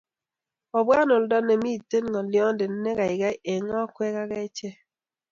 obwa 0.77 0.97
oldo 1.15 1.37
nemito 1.47 1.97
ng'olionde 2.05 2.65
ne 2.69 2.91
keikei 2.99 3.41
eng' 3.53 3.75
akwek 3.81 4.15
ak 4.23 4.31
achek 4.41 4.77